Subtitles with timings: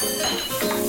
[0.00, 0.79] Thank you.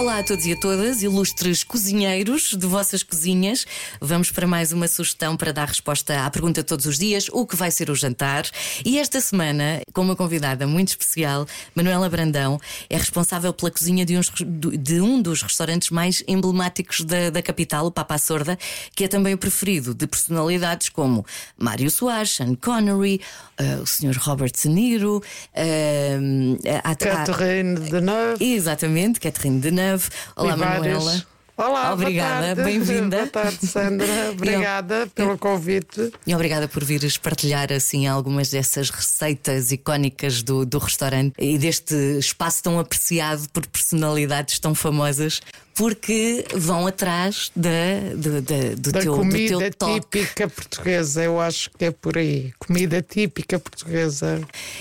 [0.00, 3.66] Olá a todos e a todas, ilustres cozinheiros de vossas cozinhas.
[4.00, 7.54] Vamos para mais uma sugestão para dar resposta à pergunta todos os dias: o que
[7.54, 8.46] vai ser o jantar?
[8.82, 12.58] E esta semana, com uma convidada muito especial, Manuela Brandão,
[12.88, 17.84] é responsável pela cozinha de, uns, de um dos restaurantes mais emblemáticos da, da, capital,
[17.84, 18.58] o Papa Sorda,
[18.96, 21.26] que é também o preferido de personalidades como
[21.58, 23.20] Mário Soares, Sean Connery,
[23.60, 24.16] uh, o Sr.
[24.16, 28.42] Robert De Niro, uh, a, a, Catherine Deneuve.
[28.42, 29.89] Exatamente, Catherine Deneuve.
[30.36, 31.22] Olá, Manuela.
[31.60, 33.18] Olá, obrigada, bem-vinda.
[33.18, 34.06] Boa tarde, Sandra.
[34.32, 36.10] Obrigada pelo convite.
[36.26, 41.94] E obrigada por vires partilhar assim algumas dessas receitas icónicas do, do restaurante e deste
[42.18, 45.42] espaço tão apreciado por personalidades tão famosas.
[45.74, 47.70] Porque vão atrás da,
[48.16, 52.16] da, da do, da teu, comida do teu típica portuguesa, eu acho que é por
[52.16, 52.52] aí.
[52.58, 54.40] Comida típica portuguesa.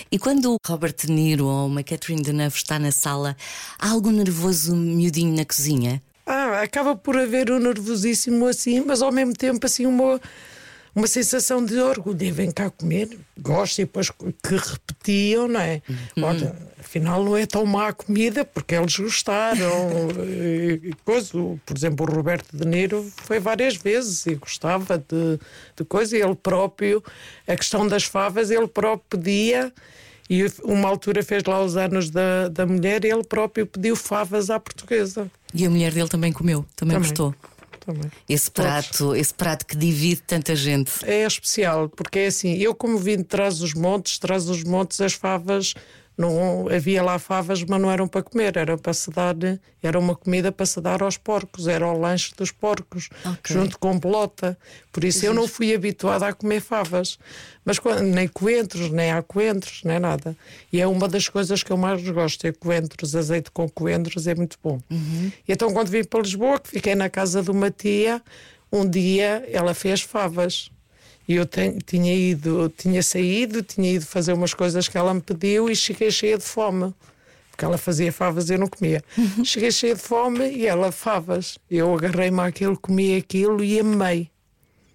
[0.09, 3.35] E quando o Robert De Niro ou uma Catherine Deneuve está na sala,
[3.77, 6.01] há algum nervoso miudinho na cozinha?
[6.62, 10.20] Acaba por haver um nervosíssimo assim, mas ao mesmo tempo assim uma,
[10.96, 12.34] uma sensação de orgulho.
[12.34, 15.82] Vem cá comer, gosto, e depois que repetiam, não é?
[15.90, 16.24] Uhum.
[16.24, 19.90] Olha, afinal não é tão má a comida, porque eles gostaram.
[20.27, 21.32] e, coisa,
[21.66, 25.40] por exemplo, o Roberto De Niro foi várias vezes e gostava de,
[25.76, 27.04] de coisa, e ele próprio,
[27.48, 29.73] a questão das favas, ele próprio pedia.
[30.30, 34.49] E uma altura fez lá os anos da, da mulher e ele próprio pediu favas
[34.49, 35.30] à portuguesa.
[35.54, 37.10] E a mulher dele também comeu, também, também.
[37.10, 37.35] gostou.
[37.80, 38.12] Também.
[38.27, 40.91] Esse prato, esse prato que divide tanta gente.
[41.04, 45.02] É especial, porque é assim, eu como vim de trás dos montes, trás dos montes
[45.02, 45.74] as favas
[46.20, 49.35] não havia lá favas, mas não eram para comer, era para se dar,
[49.81, 53.55] era uma comida para se dar aos porcos, era o lanche dos porcos, okay.
[53.55, 54.57] junto com bolota.
[54.91, 57.17] Por isso eu não fui habituada a comer favas,
[57.63, 60.35] mas nem coentros, nem há coentros, nem nada.
[60.73, 64.35] E é uma das coisas que eu mais gosto, é coentros, azeite com coentros, é
[64.35, 64.78] muito bom.
[64.89, 65.31] Uhum.
[65.47, 68.21] Então quando vim para Lisboa, que fiquei na casa de uma tia,
[68.69, 70.69] um dia ela fez favas.
[71.29, 71.45] E eu
[71.85, 76.09] tinha ido, tinha saído, tinha ido fazer umas coisas que ela me pediu e cheguei
[76.09, 76.91] cheia de fome.
[77.51, 79.03] Porque ela fazia favas e eu não comia.
[79.16, 79.45] Uhum.
[79.45, 81.59] Cheguei cheia de fome e ela favas.
[81.69, 84.31] Eu agarrei-me àquilo, comi aquilo e amei.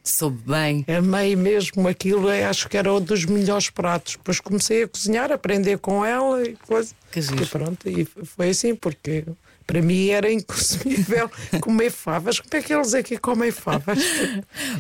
[0.03, 0.85] Soube bem.
[0.89, 4.17] Amei mesmo aquilo, acho que era um dos melhores pratos.
[4.17, 6.93] Depois comecei a cozinhar, a aprender com ela e coisa.
[7.13, 9.25] Que e pronto, e foi assim, porque
[9.67, 11.31] para mim era inconsumível
[11.61, 12.39] comer favas.
[12.39, 13.99] Como é que eles aqui comem favas?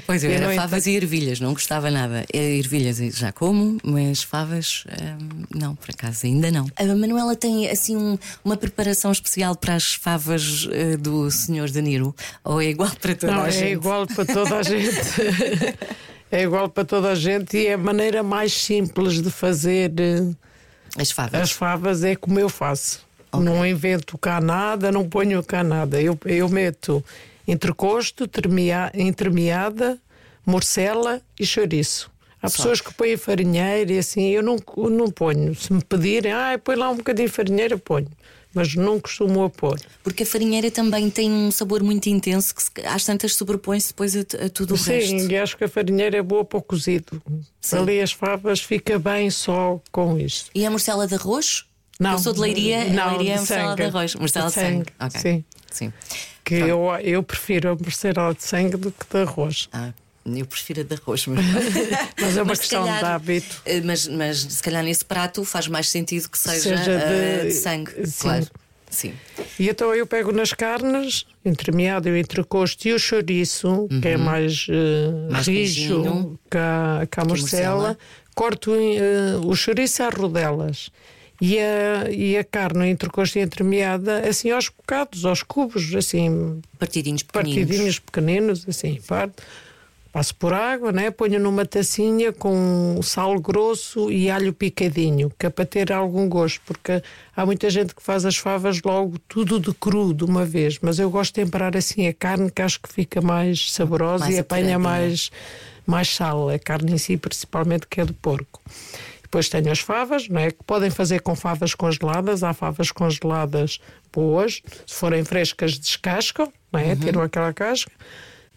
[0.06, 2.24] Pois eu, era favas e ervilhas, não gostava nada.
[2.32, 6.66] Ervilhas já como, mas favas hum, não, por acaso ainda não.
[6.76, 12.14] A Manuela tem assim um, uma preparação especial para as favas uh, do Senhor Danilo?
[12.42, 13.64] Ou é igual para toda não, a é gente?
[13.64, 14.98] É igual para toda a gente.
[16.30, 19.90] é igual para toda a gente e é a maneira mais simples de fazer.
[19.90, 20.36] Uh,
[20.96, 21.40] as favas.
[21.40, 23.04] As favas é como eu faço.
[23.34, 23.44] Okay.
[23.44, 26.00] Não invento cá nada, não ponho cá nada.
[26.00, 27.04] Eu, eu meto
[27.46, 28.28] entrecosto,
[28.94, 29.98] entremeada,
[30.46, 32.10] morcela e chouriço.
[32.42, 34.56] Há pessoas que põem farinheira e assim, eu não,
[34.90, 35.54] não ponho.
[35.54, 38.08] Se me pedirem, ah, põe lá um bocadinho de farinheira, ponho.
[38.52, 39.80] Mas não costumo a pôr.
[40.02, 44.20] Porque a farinheira também tem um sabor muito intenso que às tantas sobrepõe-se depois a,
[44.20, 45.08] a tudo o Sim, resto.
[45.08, 47.20] Sim, e acho que a farinheira é boa para o cozido.
[47.60, 47.78] Sim.
[47.78, 50.50] Ali as favas fica bem só com isto.
[50.54, 51.64] E a morcela de arroz?
[51.99, 54.15] Não, eu sou de Leiria, não, Leiria é morcela de arroz.
[54.16, 54.77] Morcela de, de sangue.
[54.77, 54.93] sangue.
[55.06, 55.21] Okay.
[55.21, 55.44] Sim.
[55.71, 55.93] Sim.
[56.44, 59.69] Que eu, eu prefiro a morcela de sangue do que de arroz.
[59.72, 59.93] Ah.
[60.27, 61.44] Eu prefiro a de arroz, mas,
[62.19, 63.62] mas é uma mas questão calhar, de hábito.
[63.66, 67.49] Eh, mas, mas se calhar nesse prato faz mais sentido que seja, seja de, uh,
[67.49, 68.06] de, sangue.
[68.06, 68.22] Sim.
[68.22, 68.47] Claro.
[68.91, 69.15] Sim.
[69.59, 74.00] E então eu pego nas carnes, entremeado e entrecosto, e o chouriço, uhum.
[74.00, 77.99] que é mais, uh, mais rijo que a, que a morcela,
[78.34, 80.91] corto uh, o chouriço às rodelas
[81.40, 86.60] e a, e a carne entrecosto e entremeada assim aos bocados, aos cubos, assim.
[86.78, 87.58] Partidinhos pequeninos.
[87.58, 89.36] Partidinhos pequeninos, assim, parte.
[90.12, 91.10] Passo por água, né?
[91.10, 96.60] ponho numa tacinha com sal grosso e alho picadinho, que é para ter algum gosto,
[96.64, 97.02] porque
[97.34, 101.00] há muita gente que faz as favas logo tudo de cru de uma vez, mas
[101.00, 104.38] eu gosto de temperar assim a carne, que acho que fica mais saborosa mais e
[104.38, 105.32] apanha mais,
[105.84, 108.62] mais sal, a carne em si, principalmente que é de porco.
[109.34, 110.52] Depois tenho as favas, não é?
[110.52, 112.44] Que podem fazer com favas congeladas.
[112.44, 113.81] Há favas congeladas
[114.12, 114.62] boas.
[114.86, 116.90] Se forem frescas, descascam, não é?
[116.90, 116.96] Uhum.
[116.96, 117.90] Tiram aquela casca.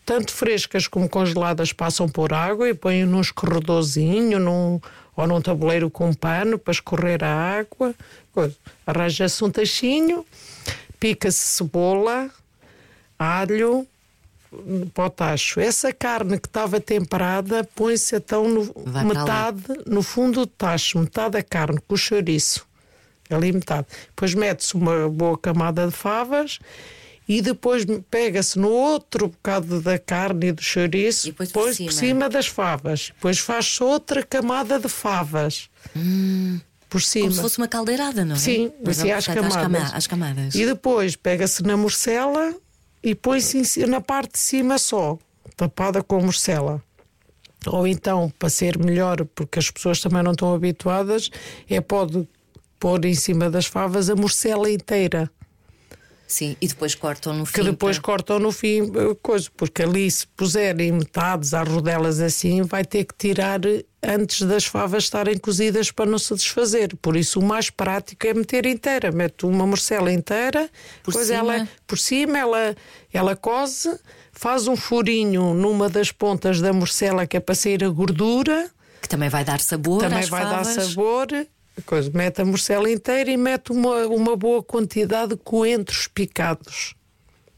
[0.05, 4.79] Tanto frescas como congeladas passam por água e põem num escorredorzinho num,
[5.15, 7.95] ou num tabuleiro com um pano para escorrer a água.
[8.85, 10.23] Arranja-se um tachinho,
[10.99, 12.29] pica-se cebola,
[13.17, 13.87] alho,
[14.93, 15.59] para o tacho.
[15.59, 18.73] Essa carne que estava temperada põe-se então no,
[19.05, 22.65] metade, no fundo do tacho, metade da carne com o chouriço.
[23.29, 23.87] Ali metade.
[24.07, 26.59] Depois mete-se uma boa camada de favas
[27.27, 32.29] e depois pega-se no outro bocado da carne e do chouriço, põe por, por cima
[32.29, 33.11] das favas.
[33.13, 35.69] Depois faz-se outra camada de favas.
[35.95, 36.59] Hum.
[36.89, 37.25] Por cima.
[37.25, 38.39] Como se fosse uma caldeirada, não é?
[38.39, 39.93] Sim, assim, às, camadas.
[39.93, 40.55] às camadas.
[40.55, 42.55] E depois pega-se na morcela
[43.07, 45.17] e põe-se na parte de cima só,
[45.55, 46.83] tapada com morcela.
[47.65, 51.29] Ou então, para ser melhor, porque as pessoas também não estão habituadas,
[51.69, 52.27] é pode
[52.77, 55.31] pôr em cima das favas a morcela inteira.
[56.27, 57.53] Sim, e depois cortam no fim.
[57.53, 62.61] Que depois cortam no fim, eh, coisa, porque ali se puserem metades às rodelas assim,
[62.63, 63.61] vai ter que tirar
[64.01, 66.95] antes das favas estarem cozidas para não se desfazer.
[67.01, 69.11] Por isso o mais prático é meter inteira.
[69.11, 70.69] Mete uma morcela inteira,
[71.03, 71.39] por depois cima.
[71.39, 72.75] ela por cima ela,
[73.11, 73.99] ela cose,
[74.31, 78.69] faz um furinho numa das pontas da morcela que é para sair a gordura.
[79.01, 80.01] Que também vai dar sabor.
[80.01, 80.75] Também vai favas.
[80.75, 81.27] dar sabor
[81.85, 86.95] coisa, mete a morcela inteira e mete uma, uma boa quantidade de coentros picados.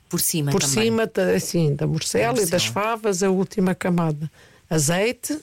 [0.09, 0.85] Por cima Por também.
[0.85, 4.29] cima, assim, da morcela, morcela e das favas, a última camada.
[4.69, 5.39] Azeite,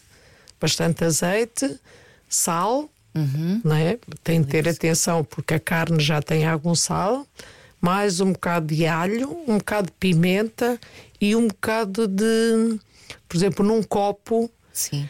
[0.66, 1.78] bastante azeite,
[2.28, 3.60] sal, uhum.
[3.64, 3.98] não é?
[4.22, 7.26] tem de ter atenção porque a carne já tem algum sal,
[7.80, 10.78] mais um bocado de alho, um bocado de pimenta
[11.20, 12.78] e um bocado de,
[13.28, 14.50] por exemplo, num copo.
[14.72, 15.08] Sim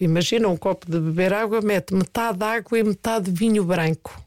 [0.00, 4.20] Imagina um copo de beber água, mete metade de água e metade de vinho branco.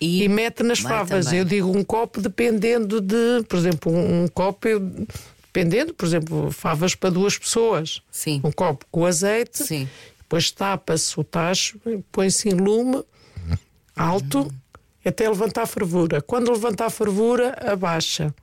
[0.00, 1.26] E, e mete nas favas.
[1.26, 1.40] Também.
[1.40, 4.80] Eu digo um copo dependendo de, por exemplo, um, um copo, eu,
[5.54, 8.02] dependendo, por exemplo, favas para duas pessoas.
[8.10, 8.40] Sim.
[8.42, 9.88] Um copo com azeite, Sim.
[10.18, 11.80] depois tapa-se o tacho,
[12.10, 13.04] põe-se em lume
[13.94, 14.50] alto uhum.
[15.04, 16.20] até levantar a fervura.
[16.20, 18.34] Quando levantar a fervura, abaixa.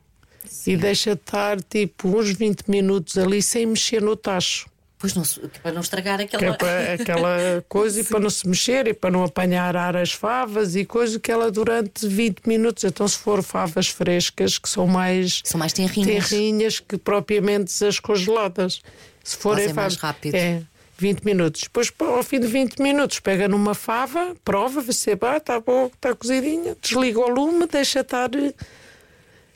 [0.45, 0.71] Sim.
[0.71, 4.69] E deixa estar tipo uns 20 minutos ali sem mexer no tacho.
[5.01, 5.23] Pois não,
[5.63, 6.45] para não estragar aquela...
[6.45, 10.75] É aquela coisa e para não se mexer e para não apanhar ar as favas
[10.75, 12.83] e coisa que ela durante 20 minutos.
[12.83, 15.41] Então, se for favas frescas, que são mais.
[15.43, 16.29] São mais tenrinhas.
[16.29, 18.83] Tenrinhas que propriamente as congeladas.
[19.23, 19.75] Se forem favas.
[19.75, 20.35] mais rápido.
[20.35, 20.61] É.
[20.99, 21.61] 20 minutos.
[21.63, 25.87] Depois, ao fim de 20 minutos, pega numa fava, prova, vê se ah, está bom,
[25.87, 28.29] está cozidinha, desliga o lume, deixa estar.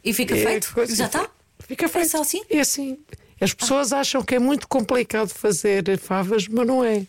[0.04, 0.74] E fica é, feito?
[0.74, 1.30] Coisa, Já está?
[1.60, 2.18] Fica feito.
[2.18, 2.42] É assim?
[2.50, 2.98] É assim.
[3.40, 7.06] As pessoas acham que é muito complicado fazer favas, mas não é.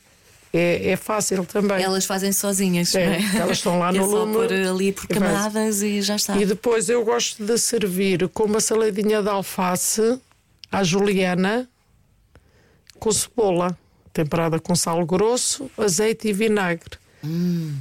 [0.52, 1.82] É, é fácil também.
[1.82, 3.37] Elas fazem sozinhas, é, é?
[3.38, 4.32] Elas estão lá é no lume.
[4.32, 6.37] pôr ali por camadas e, e já está.
[6.37, 10.19] E depois eu gosto de servir com uma saladinha de alface
[10.73, 11.69] à juliana
[12.99, 13.76] com cebola,
[14.12, 16.99] temperada com sal grosso, azeite e vinagre.
[17.26, 17.75] Hum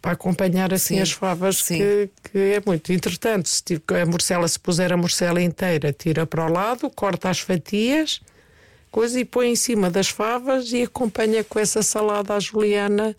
[0.00, 2.92] para acompanhar assim sim, as favas que, que, é muito.
[2.92, 3.64] Entretanto, se
[4.00, 8.20] a morcela, se puser a morcela inteira, tira para o lado, corta as fatias,
[8.90, 13.16] coisa e põe em cima das favas e acompanha com essa salada à juliana.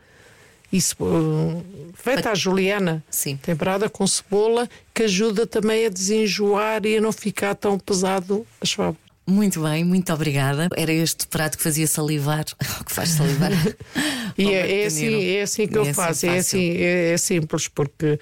[0.72, 1.64] Isso, uh,
[1.94, 3.38] feita à juliana, Sim.
[3.38, 8.72] temperada com cebola, que ajuda também a desenjoar e a não ficar tão pesado as
[8.74, 8.98] favas.
[9.26, 10.68] Muito bem, muito obrigada.
[10.76, 12.44] Era este prato que fazia salivar,
[12.86, 13.52] que faz salivar.
[14.38, 17.68] e é, é, assim, é assim que eu assim faço, é, assim, é, é simples,
[17.68, 18.20] porque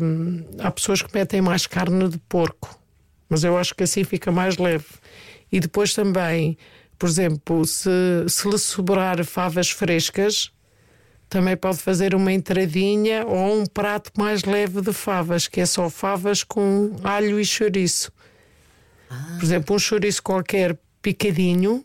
[0.00, 2.76] hum, há pessoas que metem mais carne de porco,
[3.28, 4.86] mas eu acho que assim fica mais leve.
[5.52, 6.58] E depois também,
[6.98, 7.90] por exemplo, se,
[8.28, 10.50] se lhe sobrar favas frescas,
[11.28, 15.88] também pode fazer uma entradinha ou um prato mais leve de favas, que é só
[15.88, 18.12] favas com alho e chouriço.
[19.08, 21.84] Por exemplo, um chouriço qualquer picadinho,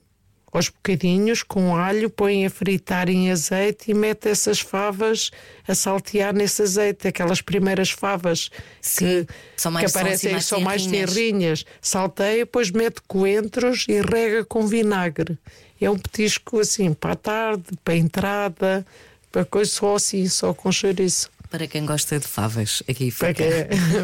[0.52, 5.30] aos bocadinhos, com alho, põe a fritar em azeite e mete essas favas
[5.68, 8.50] a saltear nesse azeite, aquelas primeiras favas
[8.82, 11.66] Sim, que, são mais, que aparecem são, são mais terrinhas.
[11.80, 15.38] Salteia, depois mete coentros e rega com vinagre.
[15.80, 18.86] É um petisco assim para a tarde, para a entrada,
[19.32, 21.30] para coisa só assim, só com chouriço.
[21.50, 23.44] Para quem gosta de favas, aqui fica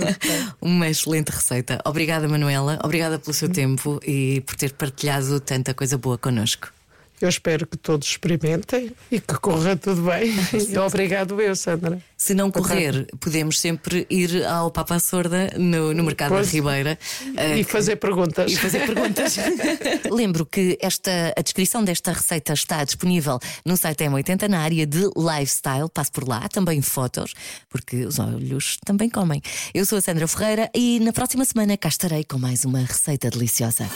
[0.60, 1.80] uma excelente receita.
[1.86, 2.80] Obrigada, Manuela.
[2.84, 6.75] Obrigada pelo seu tempo e por ter partilhado tanta coisa boa connosco.
[7.22, 10.34] Eu espero que todos experimentem e que corra tudo bem.
[10.86, 12.02] Obrigado, eu, Sandra.
[12.18, 17.00] Se não correr, podemos sempre ir ao Papa Sorda no, no Mercado pois, da Ribeira
[17.58, 18.52] e uh, fazer perguntas.
[18.52, 19.36] E fazer perguntas.
[20.12, 25.10] Lembro que esta, a descrição desta receita está disponível no site M80 na área de
[25.16, 25.90] lifestyle.
[25.94, 27.34] Passe por lá, também fotos,
[27.70, 29.42] porque os olhos também comem.
[29.74, 33.30] Eu sou a Sandra Ferreira e na próxima semana cá estarei com mais uma receita
[33.30, 33.90] deliciosa.